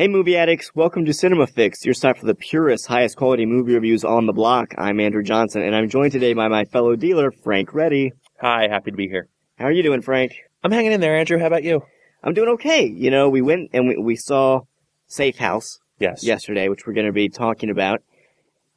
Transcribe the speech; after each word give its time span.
Hey 0.00 0.08
movie 0.08 0.34
addicts, 0.34 0.74
welcome 0.74 1.04
to 1.04 1.12
Cinema 1.12 1.46
Fix, 1.46 1.84
your 1.84 1.92
site 1.92 2.16
for 2.16 2.24
the 2.24 2.34
purest, 2.34 2.86
highest 2.86 3.18
quality 3.18 3.44
movie 3.44 3.74
reviews 3.74 4.02
on 4.02 4.24
the 4.24 4.32
block. 4.32 4.72
I'm 4.78 4.98
Andrew 4.98 5.22
Johnson, 5.22 5.60
and 5.60 5.76
I'm 5.76 5.90
joined 5.90 6.12
today 6.12 6.32
by 6.32 6.48
my 6.48 6.64
fellow 6.64 6.96
dealer, 6.96 7.30
Frank 7.30 7.74
Reddy. 7.74 8.14
Hi, 8.40 8.66
happy 8.66 8.92
to 8.92 8.96
be 8.96 9.08
here. 9.08 9.28
How 9.58 9.66
are 9.66 9.72
you 9.72 9.82
doing, 9.82 10.00
Frank? 10.00 10.32
I'm 10.64 10.72
hanging 10.72 10.92
in 10.92 11.02
there, 11.02 11.18
Andrew. 11.18 11.38
How 11.38 11.48
about 11.48 11.64
you? 11.64 11.82
I'm 12.24 12.32
doing 12.32 12.48
okay. 12.54 12.86
You 12.86 13.10
know, 13.10 13.28
we 13.28 13.42
went 13.42 13.68
and 13.74 13.88
we, 13.88 13.98
we 13.98 14.16
saw 14.16 14.60
Safe 15.06 15.36
House 15.36 15.80
Yes. 15.98 16.24
yesterday, 16.24 16.70
which 16.70 16.86
we're 16.86 16.94
going 16.94 17.04
to 17.04 17.12
be 17.12 17.28
talking 17.28 17.68
about, 17.68 18.00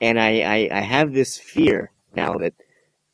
and 0.01 0.19
I, 0.19 0.41
I, 0.41 0.69
I 0.73 0.81
have 0.81 1.13
this 1.13 1.37
fear 1.37 1.93
now 2.13 2.33
that 2.39 2.53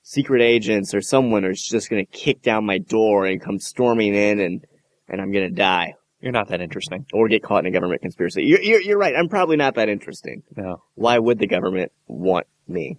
secret 0.02 0.42
agents 0.42 0.96
or 0.96 1.02
someone 1.02 1.46
is 1.46 1.62
just 1.62 1.92
going 1.92 2.04
to 2.04 2.12
kick 2.12 2.42
down 2.42 2.66
my 2.66 2.80
door 2.80 3.28
and 3.28 3.40
come 3.40 3.60
storming 3.60 4.16
in, 4.16 4.40
and 4.40 4.66
and 5.08 5.22
I'm 5.22 5.32
going 5.32 5.48
to 5.48 5.56
die 5.56 5.94
You're 6.22 6.34
not 6.34 6.50
that 6.50 6.62
interesting. 6.62 7.06
or 7.14 7.30
get 7.30 7.44
caught 7.44 7.66
in 7.66 7.68
a 7.68 7.72
government 7.72 8.02
conspiracy. 8.02 8.44
You're, 8.44 8.62
you're, 8.62 8.82
you're 8.82 8.98
right. 8.98 9.16
I'm 9.16 9.30
probably 9.30 9.56
not 9.56 9.76
that 9.76 9.88
interesting. 9.90 10.44
No. 10.56 10.84
Why 10.96 11.18
would 11.18 11.40
the 11.40 11.48
government 11.48 11.92
want 12.08 12.46
me? 12.68 12.98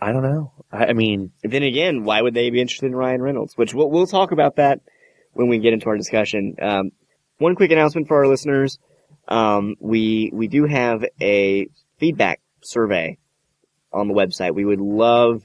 I 0.00 0.12
don't 0.12 0.22
know. 0.22 0.52
I, 0.72 0.86
I 0.86 0.92
mean, 0.92 1.32
Then 1.42 1.62
again, 1.62 2.04
why 2.04 2.20
would 2.22 2.34
they 2.34 2.50
be 2.50 2.60
interested 2.60 2.86
in 2.86 2.96
Ryan 2.96 3.22
Reynolds? 3.22 3.56
Which 3.56 3.74
we'll, 3.74 3.90
we'll 3.90 4.06
talk 4.06 4.32
about 4.32 4.56
that 4.56 4.80
when 5.32 5.48
we 5.48 5.58
get 5.58 5.72
into 5.72 5.86
our 5.86 5.96
discussion. 5.96 6.56
Um, 6.60 6.92
one 7.38 7.54
quick 7.56 7.70
announcement 7.70 8.08
for 8.08 8.18
our 8.18 8.26
listeners: 8.26 8.78
um, 9.28 9.76
we 9.80 10.30
we 10.32 10.48
do 10.48 10.64
have 10.66 11.04
a 11.20 11.68
feedback 11.98 12.40
survey 12.62 13.18
on 13.92 14.08
the 14.08 14.14
website. 14.14 14.54
We 14.54 14.64
would 14.64 14.80
love 14.80 15.42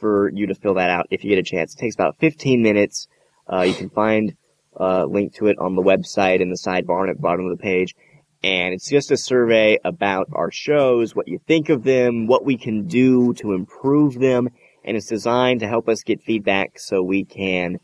for 0.00 0.30
you 0.30 0.46
to 0.48 0.54
fill 0.54 0.74
that 0.74 0.90
out 0.90 1.06
if 1.10 1.24
you 1.24 1.30
get 1.30 1.38
a 1.38 1.42
chance. 1.42 1.74
It 1.74 1.78
takes 1.78 1.94
about 1.94 2.18
15 2.18 2.62
minutes. 2.62 3.08
Uh, 3.50 3.62
you 3.62 3.74
can 3.74 3.90
find 3.90 4.34
a 4.76 5.06
link 5.06 5.34
to 5.34 5.46
it 5.46 5.58
on 5.58 5.76
the 5.76 5.82
website 5.82 6.40
in 6.40 6.50
the 6.50 6.56
sidebar 6.56 7.02
and 7.02 7.10
at 7.10 7.16
the 7.16 7.22
bottom 7.22 7.46
of 7.46 7.56
the 7.56 7.62
page. 7.62 7.94
And 8.42 8.74
it's 8.74 8.88
just 8.88 9.10
a 9.10 9.16
survey 9.16 9.78
about 9.84 10.28
our 10.32 10.50
shows, 10.50 11.14
what 11.14 11.28
you 11.28 11.38
think 11.46 11.70
of 11.70 11.82
them, 11.82 12.26
what 12.26 12.44
we 12.44 12.58
can 12.58 12.86
do 12.86 13.32
to 13.34 13.52
improve 13.52 14.18
them, 14.18 14.50
and 14.84 14.96
it's 14.96 15.06
designed 15.06 15.60
to 15.60 15.68
help 15.68 15.88
us 15.88 16.02
get 16.02 16.22
feedback 16.22 16.78
so 16.78 17.02
we 17.02 17.24
can 17.24 17.78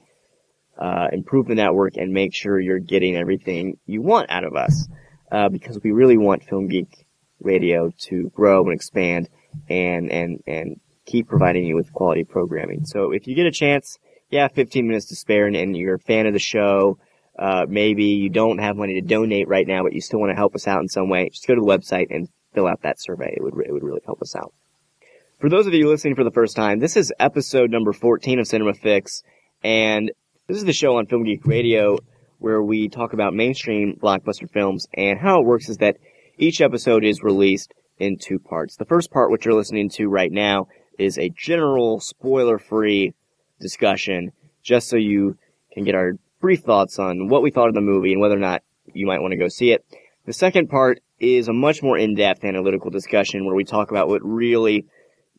uh, 0.79 1.09
improve 1.13 1.47
the 1.47 1.55
network 1.55 1.97
and 1.97 2.13
make 2.13 2.35
sure 2.35 2.61
you're 2.61 2.79
getting 2.79 3.17
everything 3.17 3.79
you 3.87 4.03
want 4.03 4.31
out 4.31 4.45
of 4.45 4.55
us. 4.55 4.87
Uh, 5.33 5.49
because 5.49 5.79
we 5.83 5.93
really 5.93 6.19
want 6.19 6.43
Film 6.43 6.67
Geek 6.67 7.07
Radio 7.41 7.93
to 7.97 8.31
grow 8.35 8.65
and 8.65 8.73
expand 8.73 9.29
and 9.69 10.11
and 10.11 10.43
and 10.47 10.81
keep 11.07 11.29
providing 11.29 11.65
you 11.65 11.77
with 11.77 11.93
quality 11.93 12.25
programming. 12.25 12.85
So 12.85 13.13
if 13.13 13.27
you 13.27 13.35
get 13.35 13.47
a 13.47 13.53
chance, 13.53 13.99
yeah, 14.31 14.49
15 14.49 14.87
minutes 14.87 15.07
to 15.07 15.17
spare, 15.17 15.47
and, 15.47 15.57
and 15.57 15.77
you're 15.77 15.97
a 15.97 15.99
fan 15.99 16.27
of 16.27 16.33
the 16.33 16.39
show. 16.39 16.99
Uh, 17.39 17.67
maybe 17.69 18.05
you 18.05 18.29
don't 18.29 18.59
have 18.59 18.77
money 18.77 18.95
to 18.95 19.07
donate 19.07 19.49
right 19.49 19.67
now, 19.67 19.83
but 19.83 19.93
you 19.93 20.01
still 20.01 20.21
want 20.21 20.31
to 20.31 20.37
help 20.37 20.55
us 20.55 20.67
out 20.67 20.81
in 20.81 20.89
some 20.89 21.09
way. 21.09 21.29
Just 21.29 21.47
go 21.47 21.55
to 21.55 21.61
the 21.61 21.67
website 21.67 22.09
and 22.11 22.29
fill 22.55 22.67
out 22.67 22.83
that 22.83 23.01
survey. 23.01 23.35
It 23.37 23.43
would 23.43 23.55
it 23.67 23.73
would 23.73 23.83
really 23.83 24.03
help 24.05 24.21
us 24.23 24.37
out. 24.37 24.53
For 25.39 25.49
those 25.49 25.67
of 25.67 25.73
you 25.73 25.89
listening 25.89 26.17
for 26.17 26.25
the 26.25 26.31
first 26.31 26.55
time, 26.55 26.81
this 26.81 26.97
is 26.97 27.13
episode 27.19 27.71
number 27.71 27.93
14 27.93 28.41
of 28.41 28.47
Cinema 28.47 28.75
Fix, 28.75 29.23
and 29.63 30.13
this 30.49 30.59
is 30.59 30.65
the 30.65 30.73
show 30.73 30.97
on 30.99 31.07
Film 31.07 31.25
Geek 31.25 31.47
Radio 31.47 31.99
where 32.41 32.63
we 32.63 32.89
talk 32.89 33.13
about 33.13 33.35
mainstream 33.35 33.97
blockbuster 34.03 34.51
films, 34.51 34.87
and 34.95 35.19
how 35.19 35.41
it 35.41 35.47
works 35.47 35.69
is 35.69 35.77
that 35.77 35.99
each 36.39 36.61
episode 36.61 37.05
is 37.05 37.23
released 37.23 37.73
in 37.99 38.17
two 38.19 38.39
parts. 38.39 38.77
The 38.77 38.87
first 38.87 39.11
part, 39.11 39.31
which 39.31 39.45
you're 39.45 39.55
listening 39.55 39.91
to 39.91 40.09
right 40.09 40.33
now, 40.33 40.69
is 40.99 41.19
a 41.19 41.31
general 41.37 42.01
spoiler-free 42.01 43.15
discussion, 43.61 44.33
just 44.63 44.89
so 44.89 44.97
you 44.97 45.37
can 45.73 45.85
get 45.85 45.95
our 45.95 46.15
brief 46.41 46.61
thoughts 46.61 46.99
on 46.99 47.29
what 47.29 47.43
we 47.43 47.51
thought 47.51 47.69
of 47.69 47.75
the 47.75 47.81
movie 47.81 48.13
and 48.13 48.21
whether 48.21 48.37
or 48.37 48.41
not 48.41 48.63
you 48.93 49.07
might 49.07 49.21
want 49.21 49.33
to 49.33 49.39
go 49.39 49.49
see 49.49 49.73
it. 49.73 49.85
The 50.27 50.33
second 50.33 50.69
part 50.69 51.01
is 51.19 51.49
a 51.49 51.53
much 51.53 51.83
more 51.83 51.99
in-depth 51.99 52.45
analytical 52.45 52.91
discussion 52.91 53.45
where 53.45 53.55
we 53.55 53.65
talk 53.65 53.91
about 53.91 54.09
what 54.09 54.25
really 54.25 54.87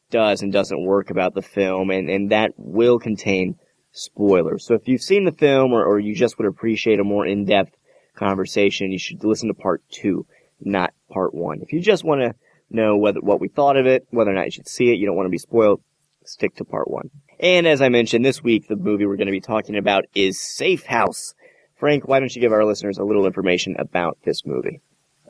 does 0.09 0.41
and 0.41 0.51
doesn't 0.53 0.85
work 0.85 1.09
about 1.09 1.33
the 1.33 1.41
film, 1.41 1.89
and, 1.89 2.09
and 2.09 2.31
that 2.31 2.51
will 2.57 2.99
contain 2.99 3.55
spoilers. 3.91 4.65
So 4.65 4.75
if 4.75 4.87
you've 4.87 5.01
seen 5.01 5.25
the 5.25 5.31
film 5.31 5.71
or, 5.73 5.83
or 5.83 5.99
you 5.99 6.15
just 6.15 6.37
would 6.37 6.47
appreciate 6.47 6.99
a 6.99 7.03
more 7.03 7.25
in-depth 7.25 7.75
conversation, 8.15 8.91
you 8.91 8.99
should 8.99 9.23
listen 9.23 9.47
to 9.47 9.53
part 9.53 9.81
two, 9.89 10.25
not 10.59 10.93
part 11.09 11.33
one. 11.33 11.61
If 11.61 11.73
you 11.73 11.81
just 11.81 12.03
want 12.03 12.21
to 12.21 12.35
know 12.69 12.95
whether 12.97 13.19
what 13.19 13.41
we 13.41 13.47
thought 13.47 13.77
of 13.77 13.85
it, 13.85 14.05
whether 14.11 14.31
or 14.31 14.33
not 14.33 14.45
you 14.45 14.51
should 14.51 14.67
see 14.67 14.91
it, 14.91 14.97
you 14.97 15.05
don't 15.05 15.15
want 15.15 15.27
to 15.27 15.31
be 15.31 15.37
spoiled, 15.37 15.81
stick 16.25 16.55
to 16.55 16.65
part 16.65 16.89
one. 16.89 17.09
And 17.39 17.67
as 17.67 17.81
I 17.81 17.89
mentioned, 17.89 18.23
this 18.23 18.43
week 18.43 18.67
the 18.67 18.75
movie 18.75 19.05
we're 19.05 19.17
going 19.17 19.27
to 19.27 19.31
be 19.31 19.41
talking 19.41 19.75
about 19.77 20.05
is 20.13 20.39
Safe 20.39 20.85
House. 20.85 21.33
Frank, 21.75 22.07
why 22.07 22.19
don't 22.19 22.35
you 22.35 22.41
give 22.41 22.51
our 22.51 22.65
listeners 22.65 22.97
a 22.97 23.03
little 23.03 23.25
information 23.25 23.75
about 23.79 24.17
this 24.23 24.45
movie? 24.45 24.81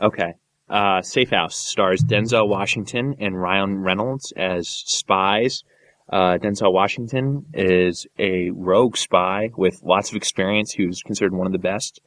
okay. 0.01 0.33
Uh, 0.69 1.01
Safe 1.01 1.31
House 1.31 1.57
stars 1.57 2.01
Denzel 2.01 2.47
Washington 2.47 3.15
and 3.19 3.39
Ryan 3.39 3.79
Reynolds 3.79 4.31
as 4.37 4.69
spies. 4.69 5.63
Uh, 6.09 6.37
Denzel 6.37 6.71
Washington 6.71 7.45
is 7.53 8.07
a 8.17 8.51
rogue 8.51 8.95
spy 8.95 9.49
with 9.57 9.81
lots 9.83 10.09
of 10.09 10.15
experience 10.15 10.73
who's 10.73 11.01
considered 11.03 11.33
one 11.33 11.45
of 11.45 11.51
the 11.53 11.59
best. 11.59 11.99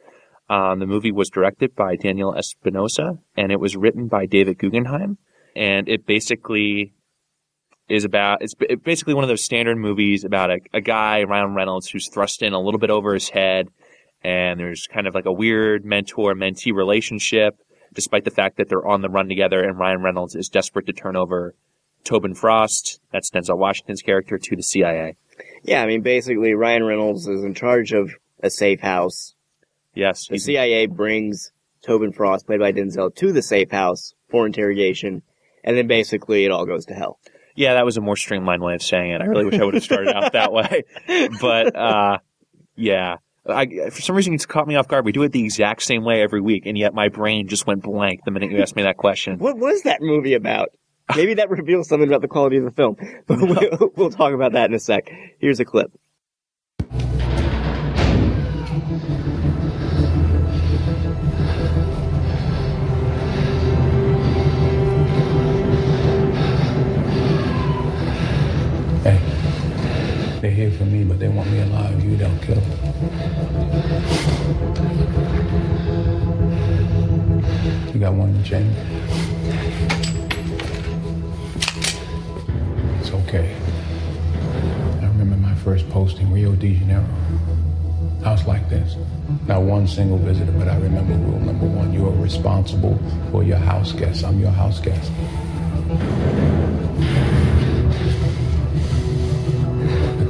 Um, 0.48 0.78
the 0.78 0.86
movie 0.86 1.12
was 1.12 1.28
directed 1.28 1.74
by 1.74 1.96
Daniel 1.96 2.34
Espinosa 2.34 3.18
and 3.36 3.52
it 3.52 3.60
was 3.60 3.76
written 3.76 4.08
by 4.08 4.26
David 4.26 4.58
Guggenheim. 4.58 5.18
And 5.54 5.88
it 5.88 6.06
basically 6.06 6.94
is 7.88 8.04
about, 8.04 8.42
it's 8.42 8.54
basically 8.82 9.14
one 9.14 9.24
of 9.24 9.28
those 9.28 9.44
standard 9.44 9.76
movies 9.76 10.24
about 10.24 10.50
a, 10.50 10.58
a 10.72 10.80
guy, 10.80 11.22
Ryan 11.24 11.54
Reynolds, 11.54 11.88
who's 11.88 12.08
thrust 12.08 12.42
in 12.42 12.52
a 12.52 12.60
little 12.60 12.80
bit 12.80 12.90
over 12.90 13.14
his 13.14 13.28
head. 13.28 13.68
And 14.22 14.58
there's 14.58 14.86
kind 14.86 15.06
of 15.06 15.14
like 15.14 15.26
a 15.26 15.32
weird 15.32 15.84
mentor 15.84 16.34
mentee 16.34 16.72
relationship, 16.72 17.56
despite 17.92 18.24
the 18.24 18.30
fact 18.30 18.56
that 18.56 18.68
they're 18.68 18.86
on 18.86 19.02
the 19.02 19.10
run 19.10 19.28
together 19.28 19.62
and 19.62 19.78
Ryan 19.78 20.02
Reynolds 20.02 20.34
is 20.34 20.48
desperate 20.48 20.86
to 20.86 20.92
turn 20.92 21.14
over 21.14 21.54
Tobin 22.04 22.34
Frost, 22.34 23.00
that's 23.12 23.30
Denzel 23.30 23.58
Washington's 23.58 24.02
character, 24.02 24.38
to 24.38 24.56
the 24.56 24.62
CIA. 24.62 25.16
Yeah, 25.62 25.82
I 25.82 25.86
mean, 25.86 26.02
basically, 26.02 26.54
Ryan 26.54 26.84
Reynolds 26.84 27.26
is 27.26 27.42
in 27.42 27.54
charge 27.54 27.92
of 27.92 28.14
a 28.42 28.50
safe 28.50 28.80
house. 28.80 29.34
Yes. 29.94 30.28
The 30.28 30.38
CIA 30.38 30.86
brings 30.86 31.52
Tobin 31.82 32.12
Frost, 32.12 32.46
played 32.46 32.60
by 32.60 32.72
Denzel, 32.72 33.14
to 33.16 33.32
the 33.32 33.42
safe 33.42 33.70
house 33.70 34.14
for 34.28 34.46
interrogation, 34.46 35.22
and 35.62 35.76
then 35.76 35.86
basically 35.86 36.44
it 36.44 36.50
all 36.50 36.66
goes 36.66 36.84
to 36.86 36.94
hell. 36.94 37.18
Yeah, 37.54 37.74
that 37.74 37.84
was 37.84 37.96
a 37.96 38.00
more 38.00 38.16
streamlined 38.16 38.62
way 38.62 38.74
of 38.74 38.82
saying 38.82 39.12
it. 39.12 39.20
I 39.20 39.26
really 39.26 39.44
wish 39.44 39.60
I 39.60 39.64
would 39.64 39.74
have 39.74 39.84
started 39.84 40.14
out 40.14 40.32
that 40.32 40.52
way. 40.52 40.84
But, 41.40 41.76
uh, 41.76 42.18
yeah. 42.76 43.16
I, 43.46 43.90
for 43.90 44.00
some 44.00 44.16
reason, 44.16 44.34
it's 44.34 44.46
caught 44.46 44.66
me 44.66 44.74
off 44.74 44.88
guard. 44.88 45.04
We 45.04 45.12
do 45.12 45.22
it 45.22 45.32
the 45.32 45.44
exact 45.44 45.82
same 45.82 46.02
way 46.02 46.22
every 46.22 46.40
week, 46.40 46.64
and 46.66 46.78
yet 46.78 46.94
my 46.94 47.08
brain 47.08 47.46
just 47.46 47.66
went 47.66 47.82
blank 47.82 48.20
the 48.24 48.30
minute 48.30 48.50
you 48.50 48.60
asked 48.60 48.74
me 48.74 48.82
that 48.82 48.96
question. 48.96 49.38
What 49.38 49.58
was 49.58 49.82
that 49.82 50.00
movie 50.00 50.34
about? 50.34 50.70
Maybe 51.14 51.34
that 51.34 51.50
reveals 51.50 51.88
something 51.88 52.08
about 52.08 52.22
the 52.22 52.28
quality 52.28 52.56
of 52.56 52.64
the 52.64 52.70
film. 52.70 52.96
But 53.26 53.38
we'll, 53.80 53.90
we'll 53.96 54.10
talk 54.10 54.32
about 54.32 54.52
that 54.52 54.70
in 54.70 54.74
a 54.74 54.78
sec. 54.78 55.10
Here's 55.38 55.60
a 55.60 55.64
clip. 55.64 55.92
For 70.70 70.84
me, 70.84 71.04
but 71.04 71.18
they 71.18 71.28
want 71.28 71.50
me 71.50 71.60
alive. 71.60 72.04
You 72.04 72.16
don't 72.16 72.38
kill. 72.40 72.62
You 77.92 78.00
got 78.00 78.14
one 78.14 78.30
in 78.30 78.44
the? 78.44 78.74
It's 83.00 83.10
okay. 83.10 83.54
I 85.00 85.06
remember 85.06 85.36
my 85.36 85.54
first 85.56 85.88
posting, 85.90 86.32
Rio 86.32 86.52
de 86.52 86.74
Janeiro. 86.74 87.04
House 88.22 88.46
like 88.46 88.68
this. 88.68 88.96
Not 89.46 89.62
one 89.62 89.86
single 89.86 90.18
visitor, 90.18 90.52
but 90.52 90.68
I 90.68 90.78
remember 90.78 91.14
rule 91.14 91.40
number 91.40 91.66
one. 91.66 91.92
You 91.92 92.06
are 92.06 92.22
responsible 92.22 92.98
for 93.30 93.42
your 93.42 93.58
house 93.58 93.92
guests. 93.92 94.24
I'm 94.24 94.40
your 94.40 94.50
house 94.50 94.80
guest. 94.80 95.10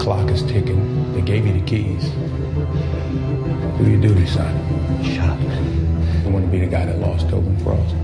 Clock 0.05 0.31
is 0.31 0.43
ticking. 0.43 1.15
They 1.15 1.23
gave 1.23 1.47
you 1.47 1.55
the 1.55 1.65
keys. 1.65 2.11
Do 3.79 3.91
your 3.91 4.03
duty, 4.03 4.27
son. 4.27 5.03
Shut 5.03 5.31
up. 5.31 5.41
You 5.41 6.31
want 6.31 6.45
to 6.45 6.51
be 6.51 6.59
the 6.59 6.67
guy 6.67 6.85
that 6.85 6.99
lost 6.99 7.31
Tobin 7.31 7.57
Frost. 7.61 7.95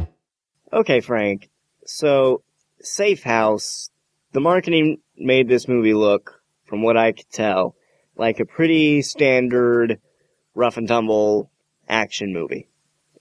Okay, 0.73 1.00
Frank. 1.00 1.50
So, 1.85 2.43
Safe 2.81 3.23
House, 3.23 3.91
the 4.32 4.41
marketing 4.41 5.02
made 5.19 5.47
this 5.47 5.69
movie 5.69 5.93
look, 5.93 6.41
from 6.64 6.82
what 6.82 6.97
I 6.97 7.12
could 7.12 7.29
tell, 7.31 7.76
like 8.17 8.41
a 8.41 8.47
pretty 8.47 9.02
standard 9.02 10.00
rough 10.55 10.79
and 10.79 10.88
tumble 10.88 11.50
action 11.87 12.32
movie 12.32 12.70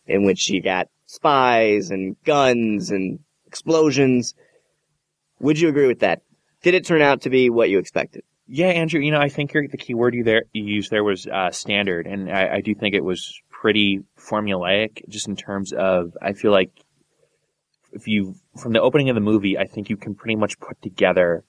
in 0.08 0.24
which 0.24 0.50
you 0.50 0.62
got 0.62 0.88
spies 1.06 1.90
and 1.90 2.16
guns 2.24 2.92
and 2.92 3.20
explosions. 3.46 4.36
Would 5.42 5.60
you 5.60 5.68
agree 5.68 5.88
with 5.88 6.00
that? 6.00 6.22
Did 6.64 6.76
it 6.76 6.86
turn 6.86 7.02
out 7.02 7.24
to 7.24 7.30
be 7.30 7.50
what 7.50 7.70
you 7.70 7.78
expected? 7.78 8.24
Yeah, 8.52 8.68
Andrew. 8.68 9.00
You 9.00 9.12
know, 9.12 9.20
I 9.20 9.30
think 9.30 9.52
the 9.52 9.78
key 9.78 9.94
word 9.94 10.16
you 10.16 10.24
there 10.24 10.44
you 10.54 10.64
used 10.64 10.90
there 10.90 11.04
was 11.04 11.28
uh, 11.28 11.52
standard, 11.52 12.08
and 12.08 12.32
I, 12.32 12.56
I 12.56 12.62
do 12.62 12.74
think 12.74 12.96
it 12.96 13.04
was 13.04 13.40
pretty 13.52 14.00
formulaic, 14.18 15.08
just 15.08 15.28
in 15.28 15.36
terms 15.36 15.72
of 15.72 16.14
I 16.20 16.34
feel 16.34 16.52
like 16.52 16.72
if 17.94 18.08
you 18.08 18.34
from 18.58 18.74
the 18.74 18.82
opening 18.82 19.10
of 19.10 19.16
the 19.16 19.22
movie, 19.22 19.56
I 19.56 19.66
think 19.66 19.92
you 19.92 19.98
can 19.98 20.16
pretty 20.16 20.36
much 20.36 20.60
put 20.60 20.82
together 20.82 21.44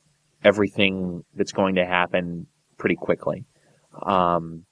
everything 0.44 1.24
that's 1.34 1.52
going 1.52 1.76
to 1.76 1.86
happen 1.86 2.46
pretty 2.76 2.96
quickly. 2.96 3.46
Um, 4.02 4.66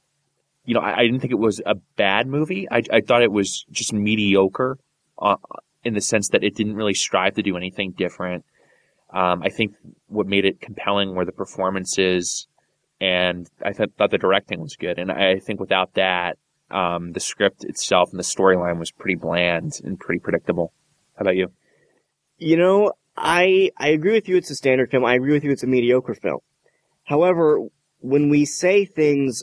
you 0.64 0.74
know, 0.74 0.81
I, 0.81 0.98
I, 0.98 1.02
didn't 1.04 1.20
think 1.20 1.32
it 1.32 1.38
was 1.38 1.60
a 1.64 1.74
bad 1.96 2.26
movie. 2.26 2.69
I, 2.70 2.82
I 2.92 3.00
thought 3.00 3.22
it 3.22 3.32
was 3.32 3.64
just 3.70 3.92
mediocre 3.92 4.78
uh, 5.19 5.36
in 5.82 5.94
the 5.94 6.00
sense 6.00 6.28
that 6.28 6.44
it 6.44 6.54
didn't 6.54 6.76
really 6.76 6.94
strive 6.94 7.34
to 7.34 7.42
do 7.42 7.56
anything 7.56 7.92
different. 7.96 8.44
Um, 9.10 9.43
I 9.43 9.49
think 9.49 9.75
what 10.06 10.26
made 10.26 10.44
it 10.44 10.60
compelling 10.60 11.14
were 11.14 11.25
the 11.25 11.32
performances, 11.32 12.46
and 13.00 13.49
I 13.64 13.72
th- 13.72 13.90
thought 13.96 14.10
the 14.10 14.19
directing 14.19 14.60
was 14.60 14.76
good. 14.76 14.99
And 14.99 15.10
I 15.10 15.38
think 15.38 15.60
without 15.60 15.94
that, 15.94 16.37
um, 16.70 17.12
the 17.12 17.20
script 17.20 17.64
itself 17.64 18.10
and 18.10 18.19
the 18.19 18.25
storyline 18.25 18.78
was 18.78 18.90
pretty 18.90 19.14
bland 19.14 19.81
and 19.82 19.99
pretty 19.99 20.20
predictable. 20.20 20.72
How 21.16 21.22
about 21.22 21.37
you? 21.37 21.49
You 22.37 22.56
know, 22.56 22.93
I 23.16 23.70
I 23.76 23.88
agree 23.88 24.12
with 24.12 24.28
you. 24.28 24.37
It's 24.37 24.50
a 24.50 24.55
standard 24.55 24.90
film. 24.90 25.05
I 25.05 25.14
agree 25.14 25.32
with 25.32 25.44
you. 25.44 25.50
It's 25.50 25.62
a 25.62 25.66
mediocre 25.66 26.14
film. 26.14 26.40
However, 27.05 27.60
when 28.00 28.28
we 28.28 28.44
say 28.44 28.84
things 28.84 29.43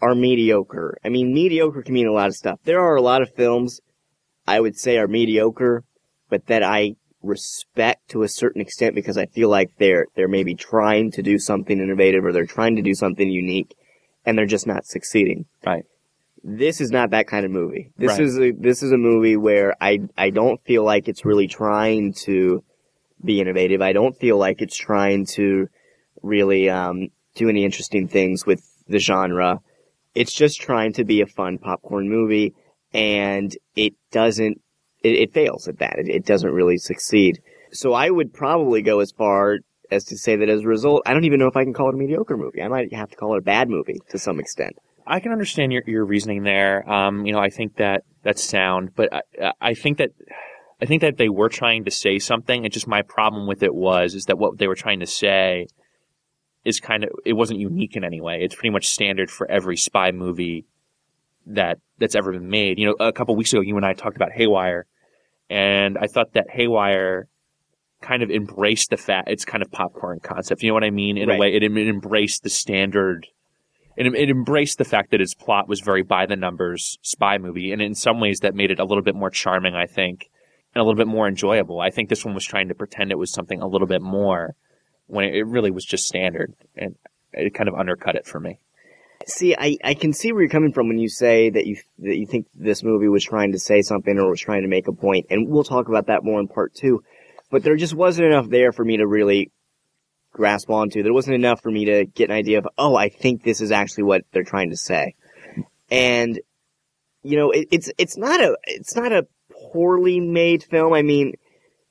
are 0.00 0.14
mediocre, 0.14 0.98
I 1.04 1.08
mean 1.08 1.34
mediocre 1.34 1.82
can 1.82 1.94
mean 1.94 2.06
a 2.06 2.12
lot 2.12 2.28
of 2.28 2.34
stuff. 2.34 2.60
There 2.64 2.80
are 2.80 2.94
a 2.94 3.02
lot 3.02 3.22
of 3.22 3.34
films 3.34 3.80
I 4.46 4.60
would 4.60 4.76
say 4.76 4.98
are 4.98 5.08
mediocre, 5.08 5.84
but 6.28 6.46
that 6.46 6.62
I 6.62 6.94
respect 7.22 8.08
to 8.10 8.22
a 8.22 8.28
certain 8.28 8.60
extent 8.60 8.94
because 8.94 9.18
I 9.18 9.26
feel 9.26 9.48
like 9.48 9.70
they're 9.78 10.06
they're 10.14 10.28
maybe 10.28 10.54
trying 10.54 11.10
to 11.12 11.22
do 11.22 11.38
something 11.38 11.78
innovative 11.80 12.24
or 12.24 12.32
they're 12.32 12.46
trying 12.46 12.76
to 12.76 12.82
do 12.82 12.94
something 12.94 13.28
unique, 13.28 13.74
and 14.24 14.36
they're 14.38 14.46
just 14.46 14.66
not 14.66 14.86
succeeding. 14.86 15.46
Right. 15.64 15.84
This 16.42 16.80
is 16.80 16.90
not 16.90 17.10
that 17.10 17.26
kind 17.26 17.44
of 17.44 17.50
movie. 17.50 17.90
This 17.98 18.12
Right. 18.12 18.20
is 18.20 18.38
a 18.38 18.50
this 18.52 18.82
is 18.82 18.92
a 18.92 18.96
movie 18.96 19.36
where 19.36 19.74
I 19.80 19.98
I 20.16 20.30
don't 20.30 20.62
feel 20.64 20.84
like 20.84 21.08
it's 21.08 21.24
really 21.24 21.48
trying 21.48 22.14
to 22.24 22.64
be 23.22 23.40
innovative. 23.40 23.82
I 23.82 23.92
don't 23.92 24.16
feel 24.16 24.38
like 24.38 24.62
it's 24.62 24.76
trying 24.76 25.26
to 25.34 25.68
really 26.22 26.70
um, 26.70 27.08
do 27.34 27.48
any 27.50 27.64
interesting 27.64 28.08
things 28.08 28.46
with 28.46 28.62
the 28.88 28.98
genre. 28.98 29.60
It's 30.14 30.32
just 30.32 30.60
trying 30.60 30.94
to 30.94 31.04
be 31.04 31.20
a 31.20 31.26
fun 31.26 31.58
popcorn 31.58 32.08
movie, 32.08 32.54
and 32.94 33.54
it 33.76 33.92
doesn't. 34.10 34.60
It, 35.02 35.14
it 35.14 35.34
fails 35.34 35.68
at 35.68 35.78
that. 35.78 35.98
It, 35.98 36.08
it 36.08 36.26
doesn't 36.26 36.50
really 36.50 36.78
succeed. 36.78 37.40
So 37.72 37.92
I 37.92 38.10
would 38.10 38.32
probably 38.32 38.82
go 38.82 39.00
as 39.00 39.12
far 39.12 39.58
as 39.90 40.04
to 40.04 40.16
say 40.16 40.36
that 40.36 40.48
as 40.48 40.62
a 40.62 40.68
result, 40.68 41.02
I 41.06 41.14
don't 41.14 41.24
even 41.24 41.40
know 41.40 41.46
if 41.46 41.56
I 41.56 41.64
can 41.64 41.72
call 41.72 41.88
it 41.88 41.94
a 41.94 41.98
mediocre 41.98 42.36
movie. 42.36 42.62
I 42.62 42.68
might 42.68 42.92
have 42.92 43.10
to 43.10 43.16
call 43.16 43.34
it 43.34 43.38
a 43.38 43.42
bad 43.42 43.68
movie 43.68 44.00
to 44.10 44.18
some 44.18 44.38
extent. 44.38 44.76
I 45.06 45.20
can 45.20 45.32
understand 45.32 45.72
your, 45.72 45.82
your 45.86 46.04
reasoning 46.04 46.44
there. 46.44 46.88
Um, 46.90 47.26
you 47.26 47.32
know, 47.32 47.40
I 47.40 47.50
think 47.50 47.76
that 47.76 48.04
that's 48.22 48.42
sound, 48.42 48.94
but 48.94 49.12
I, 49.12 49.52
I 49.60 49.74
think 49.74 49.98
that 49.98 50.10
I 50.82 50.86
think 50.86 51.02
that 51.02 51.18
they 51.18 51.28
were 51.28 51.48
trying 51.48 51.84
to 51.84 51.90
say 51.90 52.18
something. 52.18 52.64
And 52.64 52.72
just 52.72 52.86
my 52.86 53.02
problem 53.02 53.46
with 53.46 53.62
it 53.62 53.74
was 53.74 54.14
is 54.14 54.24
that 54.24 54.38
what 54.38 54.58
they 54.58 54.68
were 54.68 54.74
trying 54.74 55.00
to 55.00 55.06
say 55.06 55.66
is 56.64 56.80
kind 56.80 57.04
of 57.04 57.10
it 57.24 57.32
wasn't 57.32 57.58
unique 57.58 57.96
in 57.96 58.04
any 58.04 58.20
way. 58.20 58.40
It's 58.42 58.54
pretty 58.54 58.70
much 58.70 58.88
standard 58.88 59.30
for 59.30 59.50
every 59.50 59.76
spy 59.76 60.12
movie 60.12 60.66
that 61.46 61.78
that's 61.98 62.14
ever 62.14 62.32
been 62.32 62.48
made. 62.50 62.78
You 62.78 62.86
know, 62.86 62.96
a 63.06 63.12
couple 63.12 63.34
weeks 63.36 63.52
ago, 63.52 63.60
you 63.62 63.76
and 63.76 63.84
I 63.86 63.92
talked 63.92 64.16
about 64.16 64.32
Haywire, 64.32 64.86
and 65.48 65.98
I 65.98 66.06
thought 66.06 66.32
that 66.34 66.50
Haywire 66.50 67.28
kind 68.00 68.22
of 68.22 68.30
embraced 68.30 68.90
the 68.90 68.96
fact 68.96 69.28
it's 69.28 69.44
kind 69.44 69.62
of 69.62 69.70
popcorn 69.70 70.20
concept. 70.20 70.62
You 70.62 70.68
know 70.70 70.74
what 70.74 70.84
I 70.84 70.90
mean? 70.90 71.18
In 71.18 71.28
Right. 71.28 71.36
a 71.36 71.38
way, 71.40 71.54
it, 71.54 71.62
it 71.62 71.88
embraced 71.88 72.42
the 72.42 72.50
standard. 72.50 73.26
It, 73.96 74.06
it 74.14 74.30
embraced 74.30 74.78
the 74.78 74.84
fact 74.84 75.10
that 75.10 75.20
its 75.20 75.34
plot 75.34 75.68
was 75.68 75.80
very 75.80 76.02
by 76.02 76.24
the 76.26 76.36
numbers 76.36 76.98
spy 77.02 77.36
movie, 77.38 77.72
and 77.72 77.82
in 77.82 77.94
some 77.94 78.20
ways 78.20 78.40
that 78.40 78.54
made 78.54 78.70
it 78.70 78.78
a 78.78 78.84
little 78.84 79.02
bit 79.02 79.14
more 79.14 79.30
charming, 79.30 79.74
I 79.74 79.86
think, 79.86 80.30
and 80.74 80.80
a 80.80 80.84
little 80.84 80.96
bit 80.96 81.08
more 81.08 81.28
enjoyable. 81.28 81.80
I 81.80 81.90
think 81.90 82.08
this 82.08 82.24
one 82.24 82.34
was 82.34 82.44
trying 82.44 82.68
to 82.68 82.74
pretend 82.74 83.10
it 83.10 83.18
was 83.18 83.32
something 83.32 83.60
a 83.60 83.66
little 83.66 83.88
bit 83.88 84.00
more 84.02 84.54
when 85.06 85.24
it 85.24 85.44
really 85.46 85.70
was 85.72 85.84
just 85.84 86.06
standard, 86.06 86.54
and 86.76 86.94
it 87.32 87.52
kind 87.52 87.68
of 87.68 87.74
undercut 87.74 88.14
it 88.14 88.26
for 88.26 88.40
me. 88.40 88.60
See, 89.26 89.54
I, 89.56 89.76
I 89.84 89.94
can 89.94 90.12
see 90.12 90.32
where 90.32 90.42
you're 90.42 90.50
coming 90.50 90.72
from 90.72 90.88
when 90.88 90.98
you 90.98 91.08
say 91.08 91.50
that 91.50 91.66
you 91.66 91.76
that 91.98 92.16
you 92.16 92.26
think 92.26 92.46
this 92.54 92.82
movie 92.82 93.08
was 93.08 93.24
trying 93.24 93.52
to 93.52 93.58
say 93.58 93.82
something 93.82 94.18
or 94.18 94.30
was 94.30 94.40
trying 94.40 94.62
to 94.62 94.68
make 94.68 94.88
a 94.88 94.92
point, 94.92 95.26
and 95.30 95.48
we'll 95.48 95.64
talk 95.64 95.88
about 95.88 96.06
that 96.06 96.24
more 96.24 96.40
in 96.40 96.48
part 96.48 96.74
two. 96.74 97.02
But 97.50 97.62
there 97.62 97.76
just 97.76 97.94
wasn't 97.94 98.28
enough 98.28 98.48
there 98.48 98.72
for 98.72 98.84
me 98.84 98.96
to 98.96 99.06
really 99.06 99.50
grasp 100.32 100.70
onto. 100.70 101.02
There 101.02 101.12
wasn't 101.12 101.34
enough 101.34 101.60
for 101.60 101.70
me 101.70 101.84
to 101.86 102.06
get 102.06 102.30
an 102.30 102.36
idea 102.36 102.58
of, 102.58 102.68
oh, 102.78 102.94
I 102.96 103.08
think 103.08 103.42
this 103.42 103.60
is 103.60 103.72
actually 103.72 104.04
what 104.04 104.22
they're 104.32 104.44
trying 104.44 104.70
to 104.70 104.76
say. 104.76 105.14
And 105.90 106.40
you 107.22 107.36
know, 107.36 107.50
it, 107.50 107.68
it's 107.70 107.90
it's 107.98 108.16
not 108.16 108.40
a 108.40 108.56
it's 108.64 108.96
not 108.96 109.12
a 109.12 109.26
poorly 109.72 110.20
made 110.20 110.62
film. 110.62 110.94
I 110.94 111.02
mean, 111.02 111.34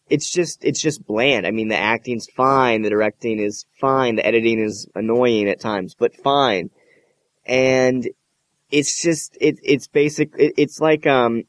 it's 0.10 0.32
just 0.32 0.64
it's 0.64 0.82
just 0.82 1.06
bland. 1.06 1.46
I 1.46 1.52
mean, 1.52 1.68
the 1.68 1.78
acting's 1.78 2.28
fine, 2.36 2.82
the 2.82 2.90
directing 2.90 3.40
is 3.40 3.66
fine, 3.80 4.16
the 4.16 4.26
editing 4.26 4.60
is 4.60 4.88
annoying 4.96 5.48
at 5.48 5.60
times, 5.60 5.96
but 5.98 6.16
fine. 6.16 6.72
And 7.50 8.08
it's 8.70 9.02
just 9.02 9.38
it 9.42 9.60
it's 9.64 9.88
basic. 9.88 10.30
It, 10.38 10.54
it's 10.58 10.80
like 10.80 11.08
um 11.08 11.44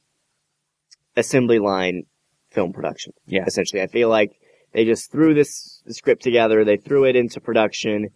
assembly 1.16 1.58
line 1.58 2.04
film 2.50 2.72
production. 2.72 3.12
Yeah. 3.26 3.44
essentially, 3.46 3.82
I 3.82 3.86
feel 3.86 4.08
like 4.08 4.32
they 4.72 4.84
just 4.84 5.12
threw 5.12 5.34
this 5.34 5.82
script 5.88 6.22
together. 6.22 6.64
They 6.64 6.78
threw 6.78 7.04
it 7.04 7.16
into 7.16 7.40
production 7.40 8.08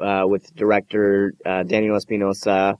uh, 0.00 0.24
with 0.26 0.54
director 0.54 1.32
uh, 1.44 1.62
Daniel 1.62 1.96
Espinosa, 1.96 2.76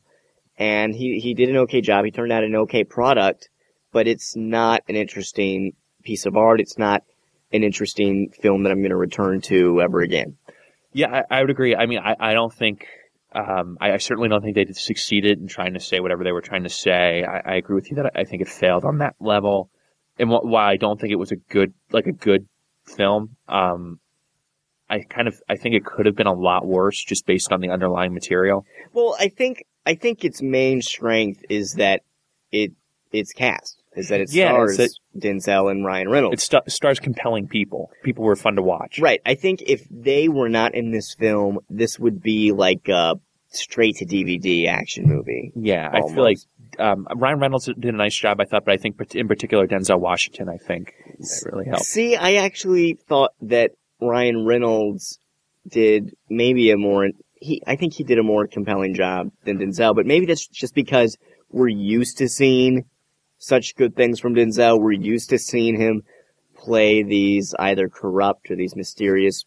and 0.58 0.94
he 0.94 1.18
he 1.18 1.34
did 1.34 1.48
an 1.48 1.56
okay 1.58 1.80
job. 1.80 2.04
He 2.04 2.10
turned 2.10 2.32
out 2.32 2.44
an 2.44 2.54
okay 2.56 2.84
product, 2.84 3.48
but 3.92 4.06
it's 4.06 4.36
not 4.36 4.82
an 4.88 4.96
interesting 4.96 5.72
piece 6.02 6.26
of 6.26 6.36
art. 6.36 6.60
It's 6.60 6.78
not 6.78 7.02
an 7.52 7.62
interesting 7.62 8.30
film 8.40 8.62
that 8.62 8.72
I'm 8.72 8.80
going 8.80 8.90
to 8.90 8.96
return 8.96 9.40
to 9.42 9.80
ever 9.80 10.00
again. 10.00 10.36
Yeah, 10.92 11.22
I, 11.30 11.38
I 11.38 11.40
would 11.40 11.50
agree. 11.50 11.74
I 11.74 11.86
mean, 11.86 12.00
I, 12.00 12.16
I 12.18 12.34
don't 12.34 12.52
think, 12.52 12.86
um, 13.34 13.78
I, 13.80 13.92
I 13.92 13.96
certainly 13.98 14.28
don't 14.28 14.42
think 14.42 14.54
they 14.54 14.66
succeeded 14.72 15.40
in 15.40 15.48
trying 15.48 15.74
to 15.74 15.80
say 15.80 16.00
whatever 16.00 16.24
they 16.24 16.32
were 16.32 16.42
trying 16.42 16.64
to 16.64 16.68
say. 16.68 17.24
I, 17.24 17.52
I 17.52 17.54
agree 17.56 17.74
with 17.74 17.90
you 17.90 17.96
that 17.96 18.12
I, 18.14 18.24
think 18.24 18.42
it 18.42 18.48
failed 18.48 18.84
on 18.84 18.98
that 18.98 19.14
level. 19.20 19.70
And 20.18 20.28
wh- 20.28 20.44
while 20.44 20.68
I 20.68 20.76
don't 20.76 21.00
think 21.00 21.12
it 21.12 21.18
was 21.18 21.32
a 21.32 21.36
good, 21.36 21.72
like 21.90 22.06
a 22.06 22.12
good 22.12 22.46
film, 22.84 23.36
um, 23.48 24.00
I 24.90 25.00
kind 25.08 25.28
of, 25.28 25.40
I 25.48 25.56
think 25.56 25.74
it 25.74 25.84
could 25.84 26.06
have 26.06 26.16
been 26.16 26.26
a 26.26 26.34
lot 26.34 26.66
worse 26.66 27.02
just 27.02 27.24
based 27.24 27.52
on 27.52 27.60
the 27.60 27.70
underlying 27.70 28.12
material. 28.12 28.66
Well, 28.92 29.16
I 29.18 29.28
think 29.28 29.64
I 29.84 29.94
think 29.94 30.24
its 30.24 30.42
main 30.42 30.82
strength 30.82 31.44
is 31.48 31.74
that 31.74 32.02
it 32.50 32.72
its 33.10 33.32
cast 33.32 33.81
is 33.96 34.08
that 34.08 34.20
it 34.20 34.32
Yeah, 34.32 34.66
stars 34.66 35.00
Denzel 35.16 35.70
and 35.70 35.84
Ryan 35.84 36.08
Reynolds. 36.08 36.34
It 36.34 36.40
st- 36.40 36.70
stars 36.70 37.00
compelling 37.00 37.48
people. 37.48 37.90
People 38.02 38.24
were 38.24 38.36
fun 38.36 38.56
to 38.56 38.62
watch. 38.62 38.98
Right. 38.98 39.20
I 39.26 39.34
think 39.34 39.62
if 39.62 39.86
they 39.90 40.28
were 40.28 40.48
not 40.48 40.74
in 40.74 40.90
this 40.90 41.14
film, 41.14 41.58
this 41.68 41.98
would 41.98 42.22
be 42.22 42.52
like 42.52 42.88
a 42.88 43.16
straight 43.48 43.96
to 43.96 44.06
DVD 44.06 44.66
action 44.66 45.04
movie. 45.06 45.52
Yeah, 45.54 45.90
I 45.92 46.00
feel 46.12 46.22
like 46.22 46.38
um, 46.78 47.06
Ryan 47.14 47.38
Reynolds 47.38 47.66
did 47.66 47.84
a 47.84 47.96
nice 47.96 48.16
job, 48.16 48.40
I 48.40 48.44
thought, 48.44 48.64
but 48.64 48.72
I 48.72 48.76
think 48.78 48.96
in 49.14 49.28
particular 49.28 49.66
Denzel 49.66 50.00
Washington, 50.00 50.48
I 50.48 50.56
think 50.56 50.94
that 51.18 51.50
really 51.52 51.66
helped. 51.66 51.84
See, 51.84 52.16
I 52.16 52.34
actually 52.34 52.98
thought 53.08 53.32
that 53.42 53.72
Ryan 54.00 54.46
Reynolds 54.46 55.18
did 55.68 56.14
maybe 56.28 56.70
a 56.70 56.76
more 56.76 57.08
he 57.36 57.62
I 57.66 57.76
think 57.76 57.94
he 57.94 58.04
did 58.04 58.18
a 58.18 58.22
more 58.22 58.46
compelling 58.46 58.94
job 58.94 59.30
than 59.44 59.58
Denzel, 59.58 59.94
but 59.94 60.06
maybe 60.06 60.26
that's 60.26 60.46
just 60.46 60.74
because 60.74 61.16
we're 61.50 61.68
used 61.68 62.18
to 62.18 62.28
seeing 62.28 62.84
such 63.42 63.74
good 63.74 63.96
things 63.96 64.20
from 64.20 64.36
Denzel. 64.36 64.80
We're 64.80 64.92
used 64.92 65.30
to 65.30 65.38
seeing 65.38 65.78
him 65.80 66.04
play 66.56 67.02
these 67.02 67.54
either 67.58 67.88
corrupt 67.88 68.50
or 68.52 68.56
these 68.56 68.76
mysterious 68.76 69.44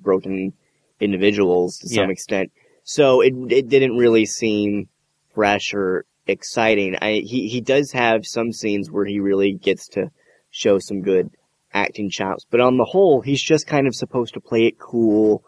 broken 0.00 0.52
individuals 1.00 1.78
to 1.78 1.88
some 1.88 2.04
Yeah. 2.04 2.10
extent. 2.12 2.52
So 2.84 3.20
it 3.20 3.34
it 3.50 3.68
didn't 3.68 3.96
really 3.96 4.26
seem 4.26 4.88
fresh 5.34 5.74
or 5.74 6.04
exciting. 6.28 6.94
I 7.02 7.14
he 7.24 7.48
he 7.48 7.60
does 7.60 7.90
have 7.92 8.26
some 8.26 8.52
scenes 8.52 8.90
where 8.92 9.04
he 9.04 9.18
really 9.18 9.52
gets 9.54 9.88
to 9.88 10.10
show 10.50 10.78
some 10.78 11.02
good 11.02 11.30
acting 11.74 12.10
chops, 12.10 12.46
but 12.48 12.60
on 12.60 12.76
the 12.76 12.84
whole, 12.84 13.22
he's 13.22 13.42
just 13.42 13.66
kind 13.66 13.86
of 13.88 13.94
supposed 13.94 14.34
to 14.34 14.40
play 14.40 14.66
it 14.66 14.78
cool, 14.78 15.42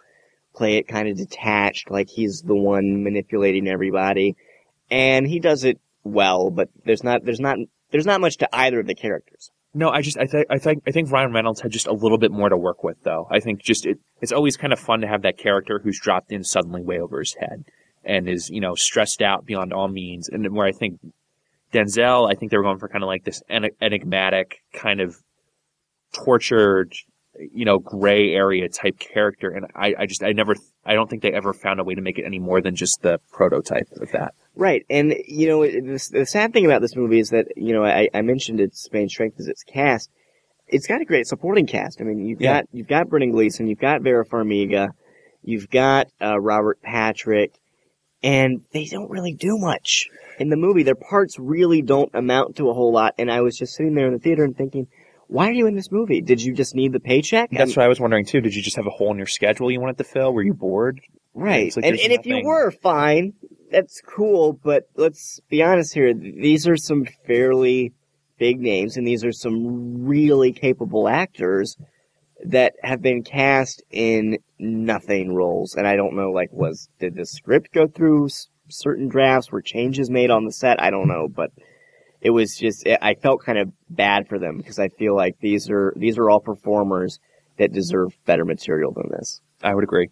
play 0.55 0.77
it 0.79 0.89
kind 0.89 1.07
of 1.09 1.17
detached, 1.17 1.91
like 1.91 2.09
he's 2.09 2.43
the 2.43 2.57
one 2.57 3.05
manipulating 3.05 3.69
everybody, 3.69 4.35
and 4.91 5.29
he 5.29 5.39
does 5.39 5.63
it 5.63 5.79
well. 6.03 6.51
But 6.51 6.71
there's 6.85 7.05
not 7.05 7.25
there's 7.25 7.41
not 7.41 7.59
there's 7.91 8.07
not 8.07 8.21
much 8.21 8.37
to 8.39 8.49
either 8.55 8.81
of 8.81 8.87
the 8.87 8.95
characters. 8.95 9.51
No, 9.77 9.91
I 9.91 10.03
just 10.03 10.17
I 10.17 10.27
think 10.27 10.47
I 10.51 10.59
think 10.59 10.83
I 10.87 10.93
think 10.93 11.11
Ryan 11.11 11.33
Reynolds 11.33 11.61
had 11.61 11.73
just 11.73 11.89
a 11.89 11.93
little 11.93 12.19
bit 12.19 12.31
more 12.31 12.49
to 12.49 12.57
work 12.57 12.85
with, 12.85 13.03
though. 13.03 13.27
I 13.31 13.41
think 13.41 13.61
just 13.61 13.87
it, 13.87 13.99
it's 14.21 14.33
always 14.33 14.57
kind 14.57 14.73
of 14.73 14.79
fun 14.79 15.01
to 15.01 15.09
have 15.09 15.23
that 15.23 15.37
character 15.37 15.81
who's 15.83 15.99
dropped 16.01 16.31
in 16.31 16.45
suddenly 16.45 16.83
way 16.83 17.01
over 17.01 17.19
his 17.19 17.35
head 17.35 17.65
and 18.05 18.29
is 18.29 18.51
you 18.51 18.61
know 18.61 18.77
stressed 18.77 19.21
out 19.21 19.45
beyond 19.45 19.73
all 19.73 19.89
means, 19.89 20.29
and 20.29 20.55
where 20.55 20.67
I 20.67 20.73
think 20.73 21.01
Denzel, 21.73 22.31
I 22.31 22.35
think 22.35 22.53
they 22.53 22.57
were 22.57 22.63
going 22.63 22.79
for 22.79 22.89
kind 22.89 23.03
of 23.03 23.09
like 23.09 23.25
this 23.25 23.43
enigmatic 23.51 24.63
kind 24.73 25.01
of 25.01 25.17
tortured, 26.13 26.95
you 27.53 27.65
know, 27.65 27.81
gray 27.81 28.33
area 28.33 28.69
type 28.69 28.99
character, 29.01 29.51
and 29.51 29.67
I, 29.75 29.95
I 29.99 30.07
just 30.07 30.23
I 30.23 30.33
never 30.33 30.55
I 30.85 30.95
don't 30.95 31.11
think 31.11 31.23
they 31.23 31.33
ever 31.33 31.53
found 31.53 31.81
a 31.81 31.85
way 31.85 31.97
to 31.97 32.01
make 32.01 32.19
it 32.19 32.25
any 32.25 32.39
more 32.39 32.61
than 32.61 32.77
just 32.77 33.03
the 33.03 33.19
prototype 33.33 33.89
of 34.01 34.13
that. 34.13 34.35
Right, 34.57 34.87
and 34.89 35.15
you 35.27 35.49
know 35.49 35.63
the, 35.67 36.09
the 36.13 36.27
sad 36.27 36.53
thing 36.53 36.65
about 36.65 36.81
this 36.81 36.95
movie 36.95 37.19
is 37.19 37.31
that 37.31 37.49
you 37.57 37.73
know 37.73 37.85
I, 37.85 38.09
I 38.15 38.23
mentioned 38.23 38.61
its 38.61 38.89
main 38.93 39.09
strength 39.09 39.41
is 39.41 39.49
its 39.49 39.65
cast. 39.65 40.11
It's 40.69 40.87
got 40.87 41.01
a 41.01 41.05
great 41.05 41.27
supporting 41.27 41.67
cast. 41.67 42.01
I 42.01 42.05
mean, 42.05 42.25
you've 42.25 42.41
Yeah. 42.41 42.61
got 42.61 42.69
you've 42.73 42.87
got 42.87 43.09
Brendan 43.09 43.33
Gleeson, 43.33 43.67
you've 43.67 43.81
got 43.81 44.03
Vera 44.03 44.25
Farmiga, 44.25 44.91
you've 45.43 45.69
got 45.71 46.07
uh, 46.23 46.39
Robert 46.41 46.81
Patrick, 46.83 47.53
and 48.23 48.63
they 48.73 48.85
don't 48.85 49.11
really 49.11 49.35
do 49.35 49.59
much 49.59 50.09
in 50.39 50.51
the 50.51 50.57
movie. 50.57 50.85
Their 50.85 50.95
parts 50.95 51.37
really 51.39 51.83
don't 51.83 52.11
amount 52.15 52.57
to 52.57 52.71
a 52.71 52.75
whole 52.75 52.93
lot. 52.93 53.15
And 53.19 53.31
I 53.31 53.41
was 53.41 53.57
just 53.59 53.75
sitting 53.75 53.95
there 53.95 54.07
in 54.07 54.13
the 54.13 54.19
theater 54.21 54.45
and 54.45 54.57
thinking, 54.57 54.87
why 55.27 55.49
are 55.49 55.53
you 55.53 55.67
in 55.67 55.75
this 55.75 55.91
movie? 55.91 56.21
Did 56.21 56.41
you 56.43 56.55
just 56.55 56.75
need 56.75 56.93
the 56.93 57.01
paycheck? 57.01 57.51
That's 57.51 57.73
I'm- 57.73 57.77
what 57.77 57.85
I 57.85 57.89
was 57.89 57.99
wondering 58.01 58.25
too. 58.25 58.41
Did 58.41 58.55
you 58.55 58.63
just 58.63 58.77
have 58.77 58.87
a 58.87 58.91
hole 58.91 59.11
in 59.11 59.17
your 59.19 59.27
schedule 59.27 59.71
you 59.71 59.81
wanted 59.81 59.99
to 59.99 60.05
fill? 60.05 60.33
Were 60.33 60.43
you 60.43 60.55
bored? 60.55 61.01
Right. 61.35 61.75
Like 61.77 61.85
and 61.85 61.99
and 61.99 62.13
if 62.13 62.27
you 62.27 62.43
were, 62.45 62.71
fine. 62.71 63.33
That's 63.75 64.01
cool, 64.03 64.53
but 64.53 64.89
let's 64.95 65.41
be 65.49 65.61
honest 65.61 65.95
here. 65.95 66.15
These 66.15 66.69
are 66.69 66.77
some 66.77 67.07
fairly 67.27 67.93
big 68.39 68.61
names, 68.61 68.97
and 68.97 69.05
these 69.05 69.25
are 69.25 69.33
some 69.33 70.07
really 70.07 70.53
capable 70.53 71.09
actors 71.09 71.77
that 72.45 72.75
have 72.85 73.03
been 73.03 73.25
cast 73.25 73.83
in 73.91 74.39
nothing 74.61 75.35
roles. 75.35 75.75
And 75.75 75.89
I 75.89 75.97
don't 75.97 76.15
know, 76.15 76.31
like, 76.31 76.53
was, 76.53 76.89
did 77.01 77.17
the 77.17 77.27
script 77.27 77.73
go 77.73 77.89
through 77.89 78.27
s- 78.27 78.47
certain 78.69 79.09
drafts? 79.09 79.51
Were 79.51 79.61
changes 79.61 80.09
made 80.09 80.31
on 80.31 80.45
the 80.45 80.53
set? 80.53 80.81
I 80.81 80.91
don't 80.91 81.09
know, 81.09 81.27
but 81.27 81.51
it 82.21 82.31
was 82.31 82.57
just, 82.57 82.87
I 83.03 83.15
felt 83.15 83.43
kind 83.43 83.59
of 83.59 83.73
bad 83.91 84.29
for 84.29 84.39
them 84.39 84.59
because 84.59 84.79
I 84.79 84.89
feel 84.89 85.17
like 85.17 85.41
these 85.41 85.69
are, 85.69 85.93
these 85.97 86.17
are 86.17 86.31
all 86.31 86.41
performers 86.41 87.19
that 87.59 87.73
deserve 87.73 88.15
better 88.25 88.45
material 88.45 88.93
than 88.93 89.11
this. 89.11 89.41
I 89.65 89.75
would 89.75 89.83
agree. 89.83 90.11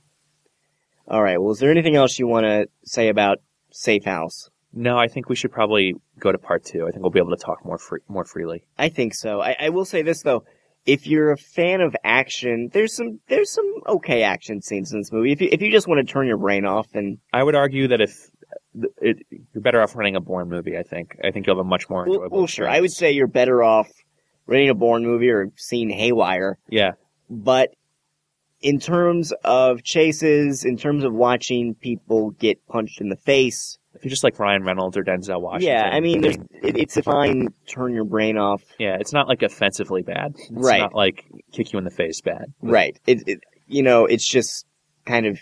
All 1.07 1.23
right. 1.23 1.41
Well, 1.41 1.53
is 1.53 1.61
there 1.61 1.71
anything 1.71 1.95
else 1.95 2.19
you 2.19 2.27
want 2.27 2.47
to 2.47 2.67
say 2.85 3.09
about 3.09 3.39
Safe 3.73 4.05
House? 4.05 4.51
No, 4.73 4.97
I 4.99 5.09
think 5.09 5.29
we 5.29 5.37
should 5.37 5.53
probably 5.53 5.95
go 6.19 6.33
to 6.33 6.39
part 6.39 6.65
two. 6.65 6.87
I 6.87 6.91
think 6.91 7.03
we'll 7.03 7.11
be 7.11 7.19
able 7.19 7.37
to 7.37 7.43
talk 7.43 7.65
more 7.65 7.79
free, 7.79 8.01
more 8.09 8.25
freely. 8.25 8.65
I 8.79 8.89
think 8.89 9.15
so. 9.15 9.41
I, 9.41 9.55
I 9.61 9.69
will 9.69 9.85
say 9.85 10.03
this 10.03 10.23
though: 10.23 10.45
if 10.87 11.07
you're 11.07 11.31
a 11.33 11.37
fan 11.37 11.81
of 11.81 11.95
action, 12.05 12.71
there's 12.73 12.95
some 12.97 13.21
there's 13.29 13.51
some 13.51 13.71
okay 13.87 14.23
action 14.23 14.63
scenes 14.63 14.93
in 14.93 15.01
this 15.01 15.13
movie. 15.13 15.33
If 15.33 15.41
you 15.43 15.49
if 15.53 15.61
you 15.61 15.71
just 15.71 15.87
want 15.89 16.07
to 16.07 16.11
turn 16.11 16.27
your 16.27 16.39
brain 16.39 16.65
off 16.65 16.89
and 16.95 17.19
I 17.33 17.43
would 17.43 17.55
argue 17.55 17.89
that 17.89 18.01
if 18.01 18.31
it, 19.01 19.27
you're 19.31 19.63
better 19.63 19.83
off 19.83 19.95
running 19.95 20.17
a 20.17 20.21
Bourne 20.21 20.49
movie, 20.49 20.79
I 20.79 20.83
think. 20.83 21.19
I 21.23 21.31
think 21.31 21.47
you'll 21.47 21.57
have 21.57 21.67
a 21.67 21.69
much 21.69 21.91
more 21.91 22.07
enjoyable. 22.07 22.39
well 22.39 22.47
sure, 22.47 22.69
I 22.69 22.81
would 22.81 22.93
say 22.93 23.13
you're 23.13 23.27
better 23.27 23.63
off 23.63 23.89
renting 24.47 24.71
a 24.71 24.75
Bourne 24.75 25.05
movie 25.05 25.31
or 25.31 25.51
seeing 25.57 25.91
Haywire. 25.91 26.57
Yeah, 26.69 26.93
But 27.29 27.71
in 28.63 28.79
terms 28.79 29.33
of 29.45 29.83
chases, 29.83 30.65
in 30.65 30.77
terms 30.77 31.05
of 31.05 31.13
watching 31.13 31.75
people 31.75 32.31
get 32.33 32.65
punched 32.69 33.01
in 33.01 33.09
the 33.09 33.17
face, 33.17 33.79
if 33.95 34.05
you're 34.05 34.11
just 34.11 34.25
like 34.25 34.39
Ryan 34.39 34.63
Reynolds 34.65 34.97
or 34.97 35.05
Denzel 35.05 35.41
Washington. 35.41 35.69
yeah, 35.77 35.91
I 35.93 36.01
mean, 36.01 36.25
it, 36.25 36.41
it's 36.63 36.97
a 36.97 37.03
fine 37.03 37.49
turn 37.67 37.93
your 37.93 38.05
brain 38.05 38.39
off. 38.39 38.63
yeah, 38.79 38.97
it's 38.99 39.13
not 39.13 39.29
like 39.29 39.43
offensively 39.43 40.03
bad. 40.03 40.33
It's 40.37 40.51
Right. 40.51 40.81
not 40.81 40.95
like 40.95 41.25
kick 41.53 41.73
you 41.73 41.79
in 41.79 41.85
the 41.85 41.91
face 41.91 42.21
bad. 42.21 42.47
Right. 42.63 42.99
It, 43.07 43.23
it 43.27 43.41
you 43.67 43.83
know, 43.83 44.07
it's 44.07 44.27
just 44.27 44.67
kind 45.05 45.27
of 45.27 45.39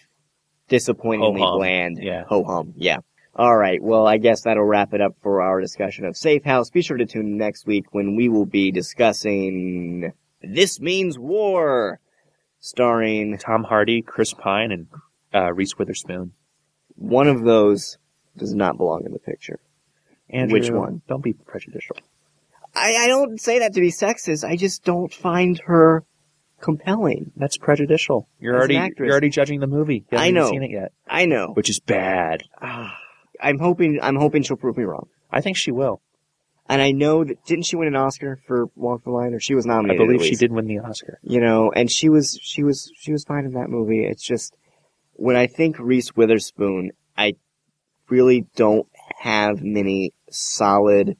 disappointingly 0.69 1.41
Ho-hum. 1.41 1.59
bland. 1.59 1.99
Yeah. 2.03 2.25
Ho 2.29 2.43
hum. 2.45 2.75
Yeah. 2.77 2.99
All 3.37 3.57
right. 3.57 3.81
Well, 3.83 4.07
I 4.07 4.19
guess 4.19 4.43
that'll 4.43 4.65
wrap 4.65 4.93
it 4.95 5.01
up 5.01 5.15
for 5.23 5.41
our 5.43 5.61
discussion 5.61 6.05
of 6.05 6.17
Safe 6.17 6.45
House. 6.45 6.71
Be 6.71 6.83
sure 6.83 6.97
to 6.97 7.07
tune 7.07 7.27
in 7.27 7.37
next 7.39 7.67
week 7.67 7.87
when 7.93 8.17
we 8.17 8.29
will 8.29 8.47
be 8.47 8.71
discussing 8.73 10.13
This 10.43 10.81
Means 10.81 11.19
War, 11.19 12.01
starring 12.61 13.39
Tom 13.39 13.65
Hardy, 13.65 14.03
Chris 14.03 14.33
Pine, 14.35 14.71
and 14.73 14.87
uh, 15.35 15.53
Reese 15.53 15.77
Witherspoon. 15.79 16.33
one 16.97 17.27
of 17.29 17.43
those 17.43 17.99
does 18.37 18.55
not 18.55 18.77
belong 18.77 19.03
in 19.05 19.13
the 19.13 19.19
picture. 19.19 19.59
Andrew, 20.29 20.61
Which 20.61 20.71
one? 20.71 21.03
Don't 21.09 21.23
be 21.25 21.33
prejudicial. 21.33 21.97
I, 22.75 22.95
I 22.97 23.07
don't 23.09 23.41
say 23.41 23.59
that 23.59 23.75
to 23.75 23.81
be 23.81 23.91
sexist. 23.91 24.49
I 24.49 24.55
just 24.57 24.85
don't 24.85 25.13
find 25.13 25.59
her 25.67 26.05
compelling. 26.61 27.33
That's 27.37 27.57
prejudicial. 27.57 28.29
You're 28.39 28.55
As 28.55 28.57
an 28.57 28.61
already 28.61 28.77
actress. 28.77 29.07
you're 29.07 29.13
already 29.13 29.31
judging 29.31 29.59
the 29.61 29.67
movie. 29.67 30.05
You 30.11 30.19
haven't 30.19 30.27
I 30.27 30.31
know. 30.31 30.51
seen 30.51 30.63
it 30.63 30.71
yet, 30.71 30.93
I 31.09 31.25
know. 31.27 31.49
which 31.55 31.69
is 31.71 31.81
bad. 31.81 32.45
Ah, 32.63 32.97
I'm 33.43 33.59
hoping. 33.59 33.99
I'm 34.01 34.17
hoping 34.17 34.43
she'll 34.43 34.57
prove 34.57 34.77
me 34.77 34.85
wrong. 34.85 35.09
I 35.33 35.41
think 35.41 35.57
she 35.57 35.73
will. 35.73 36.01
And 36.71 36.81
I 36.81 36.93
know 36.93 37.25
that 37.25 37.45
didn't 37.47 37.67
she 37.67 37.75
win 37.75 37.89
an 37.89 37.97
Oscar 37.97 38.39
for 38.47 38.67
Walk 38.77 39.03
the 39.03 39.11
Line, 39.11 39.35
or 39.35 39.41
she 39.41 39.57
was 39.57 39.67
nominated? 39.67 40.01
I 40.01 40.07
believe 40.07 40.25
she 40.25 40.37
did 40.37 40.53
win 40.53 40.69
the 40.69 40.79
Oscar. 40.79 41.19
You 41.21 41.41
know, 41.41 41.73
and 41.75 41.91
she 41.91 42.09
was 42.09 42.39
she 42.41 42.63
was 42.63 42.93
she 42.97 43.11
was 43.11 43.25
fine 43.25 43.45
in 43.45 43.55
that 43.55 43.69
movie. 43.69 44.05
It's 44.05 44.23
just 44.23 44.57
when 45.15 45.35
I 45.35 45.49
think 45.49 45.81
Reese 45.81 46.15
Witherspoon, 46.15 46.93
I 47.19 47.35
really 48.09 48.47
don't 48.55 48.87
have 49.19 49.63
many 49.63 50.15
solid 50.31 51.17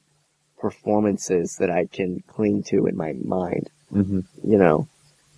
performances 0.57 1.57
that 1.59 1.69
I 1.69 1.85
can 1.85 2.23
cling 2.27 2.63
to 2.67 2.85
in 2.85 2.95
my 2.95 3.11
mind. 3.21 3.69
Mm-hmm. 3.91 4.21
You 4.49 4.57
know, 4.57 4.87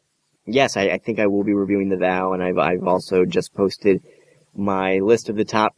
Yes, 0.52 0.78
I, 0.78 0.84
I 0.90 0.98
think 0.98 1.20
I 1.20 1.28
will 1.28 1.44
be 1.44 1.54
reviewing 1.54 1.90
The 1.90 1.98
Vow, 1.98 2.34
and 2.34 2.42
I've, 2.44 2.58
I've 2.58 2.88
also 2.88 3.26
just 3.26 3.54
posted 3.54 4.04
my 4.56 5.00
list 5.00 5.30
of 5.30 5.36
the 5.36 5.46
top 5.46 5.76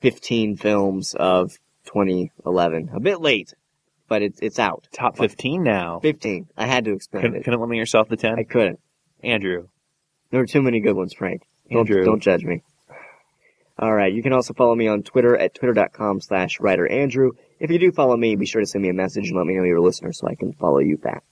15 0.00 0.56
films 0.56 1.14
of 1.14 1.52
2011. 1.86 2.90
A 2.94 3.00
bit 3.00 3.20
late, 3.20 3.54
but 4.08 4.22
it's 4.22 4.40
it's 4.40 4.58
out. 4.58 4.86
Top 4.92 5.16
15 5.16 5.62
now. 5.62 6.00
15. 6.00 6.46
I 6.56 6.66
had 6.66 6.84
to 6.86 6.92
expand 6.92 7.22
Couldn't, 7.22 7.36
it. 7.40 7.44
couldn't 7.44 7.60
limit 7.60 7.76
yourself 7.76 8.08
to 8.08 8.16
10? 8.16 8.38
I 8.38 8.44
couldn't. 8.44 8.80
Andrew. 9.22 9.68
There 10.30 10.40
were 10.40 10.46
too 10.46 10.62
many 10.62 10.80
good 10.80 10.96
ones, 10.96 11.12
Frank. 11.12 11.42
Don't, 11.70 11.80
Andrew. 11.80 12.04
don't 12.04 12.20
judge 12.22 12.44
me. 12.44 12.62
All 13.78 13.92
right. 13.92 14.12
You 14.12 14.22
can 14.22 14.32
also 14.32 14.54
follow 14.54 14.74
me 14.74 14.88
on 14.88 15.02
Twitter 15.02 15.36
at 15.36 15.54
twitter.com 15.54 16.20
slash 16.20 16.60
writer 16.60 16.86
Andrew. 16.86 17.32
If 17.60 17.70
you 17.70 17.78
do 17.78 17.92
follow 17.92 18.16
me, 18.16 18.36
be 18.36 18.46
sure 18.46 18.60
to 18.60 18.66
send 18.66 18.82
me 18.82 18.88
a 18.88 18.94
message 18.94 19.28
and 19.28 19.36
let 19.36 19.46
me 19.46 19.54
know 19.54 19.64
you're 19.64 19.76
a 19.76 19.82
listener 19.82 20.12
so 20.12 20.26
I 20.26 20.34
can 20.34 20.52
follow 20.54 20.78
you 20.78 20.96
back. 20.96 21.24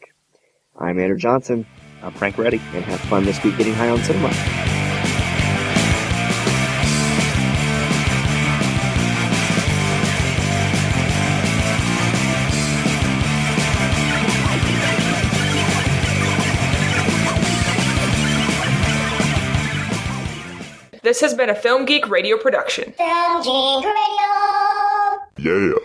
I'm 0.79 0.99
Andrew 0.99 1.19
Johnson, 1.19 1.67
Uh, 2.03 2.07
I'm 2.07 2.13
Frank 2.13 2.39
Reddy. 2.39 2.61
and 2.75 2.85
have 2.85 3.01
fun 3.01 3.25
this 3.25 3.43
week 3.43 3.57
getting 3.57 3.75
high 3.75 3.89
on 3.91 4.03
cinema. 4.03 4.31
This 21.03 21.21
has 21.23 21.35
been 21.35 21.49
a 21.51 21.55
Film 21.55 21.87
Geek 21.87 22.09
Radio 22.09 22.37
production. 22.37 22.93
Film 22.93 23.43
Geek 23.43 23.85
Radio. 23.85 24.31
Yeah. 25.39 25.81